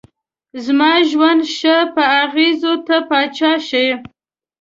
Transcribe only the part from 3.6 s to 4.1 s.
شې